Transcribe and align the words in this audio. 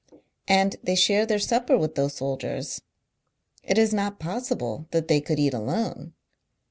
Andthey 0.47 0.95
share 0.97 1.27
theirsupper 1.27 1.77
with 1.79 1.93
those 1.93 2.15
soldiers. 2.15 2.81
It 3.61 3.77
is 3.77 3.93
not 3.93 4.17
possible 4.19 4.87
that 4.89 5.07
they 5.07 5.21
could 5.21 5.37
eat 5.37 5.53
alone." 5.53 6.13